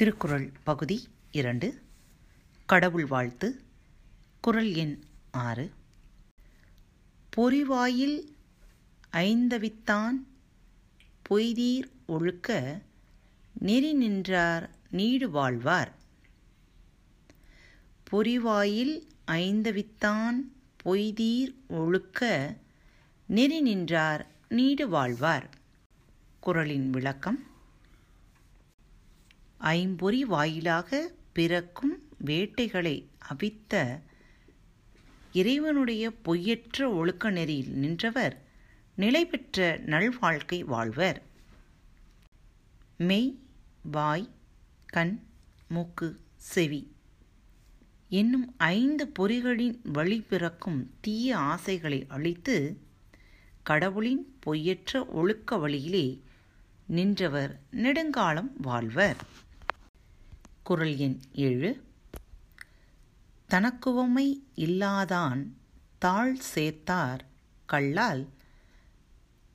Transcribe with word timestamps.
திருக்குறள் 0.00 0.52
பகுதி 0.64 1.08
இரண்டு. 1.30 1.82
கடவுள் 2.66 3.06
வாழ்த்து. 3.06 3.62
குறள் 4.40 4.72
எண் 4.72 5.02
ஆறு. 5.30 5.70
பொறிவாயில் 7.36 8.20
ஐந்தவித்தான் 9.12 10.26
பொய்தீர் 11.30 11.90
ஒழுக்க 12.06 12.80
நெறி 13.58 13.92
நின்றார் 13.92 14.70
நீடு 14.90 15.30
வாழ்வார். 15.30 15.92
பொறிவாயில் 18.10 19.06
ஐந்தவித்தான் 19.26 20.52
பொய்தீர் 20.84 21.54
ஒழுக்க 21.68 22.56
நெறி 23.26 23.60
நின்றார் 23.60 24.26
நீடு 24.48 24.88
வாழ்வார். 24.88 25.50
குறளின் 26.40 26.90
விளக்கம் 26.90 27.49
ஐம்பொறி 29.60 30.24
வாயிலாக 30.24 31.12
பிறக்கும் 31.32 32.02
வேட்டைகளை 32.24 33.08
அவித்த 33.30 34.00
இறைவனுடைய 35.32 36.12
பொய்யற்ற 36.24 36.88
ஒழுக்க 36.92 37.30
நெறியில் 37.30 37.72
நின்றவர் 37.72 38.36
நிலை 38.96 39.26
பெற்ற 39.26 39.78
நல்வாழ்க்கை 39.86 40.64
வாழ்வர். 40.64 41.22
மெய் 42.96 43.38
வாய் 43.82 44.28
கண் 44.86 45.20
மூக்கு 45.68 46.20
செவி 46.36 46.92
என்னும் 48.08 48.54
ஐந்து 48.56 49.12
பொறிகளின் 49.18 49.80
வழி 49.82 50.20
பிறக்கும் 50.20 50.90
தீய 51.00 51.36
ஆசைகளை 51.36 52.06
அழித்து 52.08 52.78
கடவுளின் 53.62 54.34
பொய்யற்ற 54.46 55.08
ஒழுக்க 55.08 55.56
வழியிலே 55.56 56.06
நின்றவர் 56.86 57.60
நெடுங்காலம் 57.70 58.52
வாழ்வர். 58.60 59.16
குரல் 60.62 60.96
எண் 60.96 61.20
ஏழு. 61.32 61.70
தனக்குவமை 63.48 64.26
இல்லாதான் 64.56 65.40
தாழ் 65.98 66.38
சேர்த்தார் 66.54 67.20
கல்லால் 67.66 68.28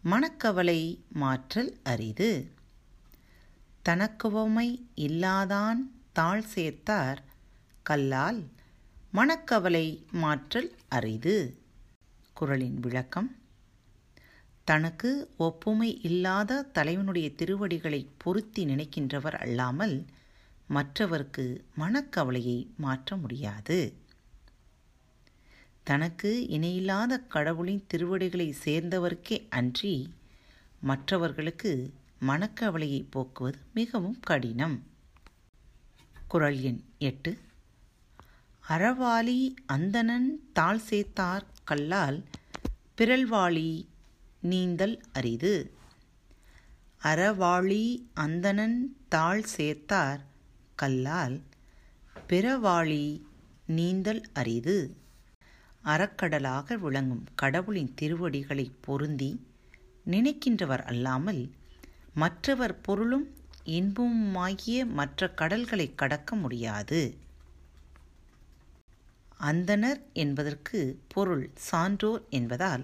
மனக்கவலை 0.04 1.04
மாற்றல் 1.12 1.80
அரிது. 1.84 2.52
தனக்குவமை 3.90 4.70
இல்லாதான் 4.96 5.80
தாழ் 6.14 6.44
சேர்த்தார் 6.56 7.18
கல்லால் 7.84 8.48
மனக்கவலை 9.14 9.88
மாற்றல் 10.12 10.76
அரிது. 10.88 11.38
குறளின் 12.34 12.80
விளக்கம் 12.80 13.36
தனக்கு 14.64 15.34
ஒப்புமை 15.38 16.02
இல்லாத 16.02 16.62
தலைவனுடைய 16.62 17.30
திருவடிகளை 17.30 18.10
பொருத்தி 18.18 18.66
நினைக்கின்றவர் 18.66 19.38
அல்லாமல் 19.38 20.06
மற்றவர்க்கு 20.70 21.60
மனக்கவலையை 21.80 22.68
மாற்ற 22.78 23.18
முடியாது. 23.18 23.94
தனக்கு 25.84 26.48
இணையில்லாத 26.48 27.20
கடவுளின் 27.20 27.84
திருவடிகளை 27.88 28.56
சேர்ந்தவர்க்கே 28.66 29.46
அன்றி 29.50 30.14
மற்றவர்களுக்கு 30.80 31.94
மனக்கவலையை 32.28 33.06
போக்குவது 33.10 33.58
மிகவும் 33.74 34.20
கடினம். 34.20 34.84
குரல் 36.28 36.62
எண் 36.62 36.84
எட்டு. 36.98 37.38
அறவாளி 38.70 39.54
அந்தணன் 39.66 40.50
தாழ் 40.54 40.80
சேர்த்தார் 40.90 41.42
கல்லால் 41.64 42.24
பிறல்வாளி 42.98 43.88
நீந்தல் 44.42 45.02
அரிது. 45.14 45.74
அறவாளி 47.04 48.10
அந்தணன் 48.14 48.98
தாழ் 49.08 49.44
சேர்த்தார் 49.58 50.20
கல்லால் 50.78 51.36
பிறவாளி 52.28 53.04
நீந்தல் 53.68 54.24
அரிது. 54.34 54.78
அறக்கடலாக 55.84 56.78
விளங்கும் 56.78 57.24
கடவுளின் 57.36 57.94
திருவடிகளை 57.96 58.72
பொருந்தி 58.82 59.30
நினைக்கின்றவர் 60.06 60.84
அல்லாமல் 60.84 61.42
மற்றவர் 62.14 62.82
பொருளும் 62.82 63.28
இன்பமுமாகிய 63.70 64.86
மற்ற 64.92 65.30
கடல்களை 65.34 65.88
கடக்க 65.96 66.36
முடியாது. 66.36 67.02
அந்தனர் 69.42 70.02
என்பதற்கு 70.14 70.80
பொருள் 71.08 71.50
சான்றோர் 71.70 72.24
என்பதால் 72.30 72.84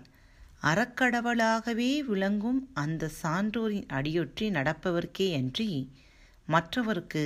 அறக்கடவுளாகவே 0.64 1.92
விளங்கும் 2.06 2.70
அந்த 2.74 3.10
சான்றோரின் 3.22 3.88
அடியொற்றி 3.92 4.48
நடப்பவர்க்கே 4.52 5.34
அன்றி 5.34 5.72
மற்றவருக்கு 6.48 7.24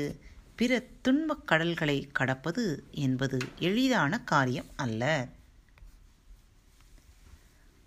பிற 0.55 0.79
துன்பக் 1.01 1.47
கடல்களை 1.47 2.07
கடப்பது 2.07 2.83
என்பது 2.91 3.37
எளிதான 3.55 4.19
காரியம் 4.23 4.65
அல்ல. 4.75 5.27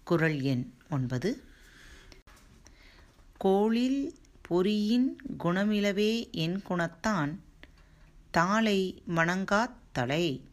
குரல் 0.05 0.41
எண் 0.41 0.73
ஒன்பது. 0.91 1.45
கோளில் 3.39 4.15
பொறியின் 4.43 5.17
குணமிலவே 5.39 6.31
என் 6.31 6.63
குணத்தான் 6.69 7.39
தாளை 8.31 9.03
வணங்காத் 9.07 9.77
தலை. 9.93 10.45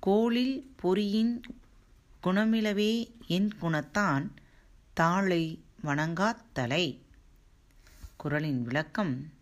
கோளில் 0.00 0.72
பொறியின் 0.76 1.42
குணமிலவே 2.22 3.10
என் 3.26 3.50
குணத்தான் 3.60 4.28
தாளை 4.94 5.62
வணங்காத் 5.84 6.44
தலை. 6.52 7.02
குரலின் 8.16 8.62
விளக்கம் 8.62 9.32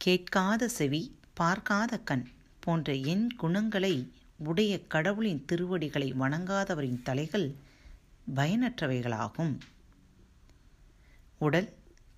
கேட்காத 0.00 0.68
செவி 0.68 1.02
பார்க்காத 1.34 1.98
கண் 1.98 2.24
போன்ற 2.60 2.94
என் 3.12 3.26
குணங்களை 3.36 3.94
உடைய 4.38 4.72
கடவுளின் 4.86 5.44
திருவடிகளை 5.44 6.08
வணங்காதவரின் 6.12 7.00
தலைகள் 7.02 7.46
பயனற்றவைகளாகும். 8.34 9.54
உடல் 11.38 11.70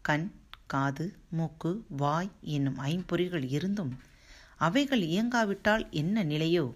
கண் 0.03 0.27
காது 0.67 1.07
மூக்கு 1.31 1.85
வாய் 1.97 2.31
என்னும் 2.55 2.79
ஐம்பொறிகள் 2.79 3.47
இருந்தும் 3.49 3.93
அவைகள் 4.57 5.03
இயங்காவிட்டால் 5.03 5.85
என்ன 5.91 6.25
நிலையோ 6.25 6.67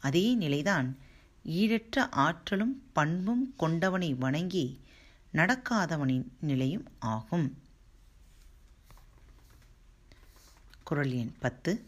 அதே 0.00 0.26
நிலைதான் 0.34 0.88
ஈடற்ற 1.44 2.06
ஆற்றலும் 2.24 2.74
பண்பும் 2.92 3.44
கொண்டவனை 3.56 4.10
வணங்கி 4.14 4.66
நடக்காதவனின் 5.34 6.26
நிலையும் 6.40 6.86
ஆகும். 6.98 7.48
குரல் 10.90 11.12
எண் 11.12 11.32
பத்து. 11.38 11.84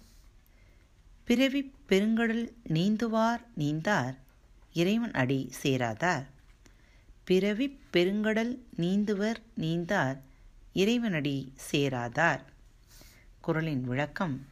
பிறவி 1.25 1.73
பெருங்கடல் 1.89 2.53
நீந்துவார் 2.69 3.41
நீந்தார் 3.59 4.17
இறைவன் 4.73 5.13
அடி 5.13 5.53
சேராதார். 5.63 6.27
பிறவி 7.25 7.79
பெருங்கடல் 7.93 8.59
நீந்துவர் 8.77 9.35
நீந்தார் 9.61 10.19
இறைவனடி 10.73 11.53
சேராதார். 11.71 12.41
குரலின் 13.41 13.85
விளக்கம். 13.85 14.47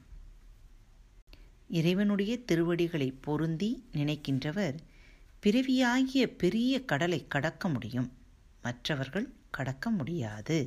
இறைவனுடைய 1.68 2.38
திருவடிகளை 2.38 3.10
பொருந்தி 3.10 3.84
நினைக்கின்றவர் 3.92 4.78
பிறவியாகிய 5.40 6.26
பெரிய 6.36 6.84
கடலை 6.84 7.24
கடக்க 7.28 7.68
முடியும். 7.68 8.12
மற்றவர்கள் 8.62 9.32
கடக்க 9.50 9.90
முடியாது. 9.90 10.58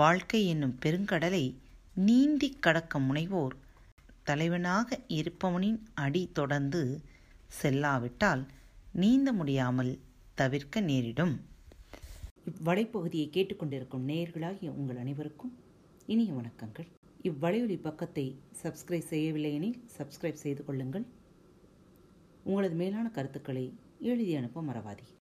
வாழ்க்கை 0.00 0.40
என்னும் 0.46 0.74
பெருங்கடலை 0.84 1.44
நீந்தி 2.06 2.48
கடக்க 2.64 2.98
முனைவோர் 2.98 3.54
தலைவனாக 4.22 4.98
இருப்பவனின் 5.08 5.78
அடி 5.94 6.22
தொடர்ந்து 6.32 6.82
செல்லாவிட்டால் 7.62 8.42
நீந்த 8.92 9.32
முடியாமல் 9.32 9.92
தவிர்க்க 10.34 10.80
நேரிடும். 10.80 11.34
இவ்வலைப்பகுதியை 12.50 13.26
கேட்டுக்கொண்டிருக்கும் 13.36 14.06
நேயர்களாகிய 14.10 14.68
உங்கள் 14.80 15.00
அனைவருக்கும் 15.04 15.52
இனிய 16.06 16.32
வணக்கங்கள். 16.32 16.88
இவ்வலையொலி 17.22 17.78
பக்கத்தை 17.88 18.26
சப்ஸ்கிரைப் 18.62 19.10
செய்யவில்லை 19.12 19.52
எனில் 19.54 19.80
சப்ஸ்கிரைப் 19.98 20.42
செய்து 20.44 20.64
கொள்ளுங்கள். 20.64 21.06
உங்களது 22.44 22.74
மேலான 22.74 23.08
கருத்துக்களை 23.08 23.66
எழுதி 24.10 24.34
அனுப்ப 24.36 24.62
மறவாதீர்கள். 24.62 25.17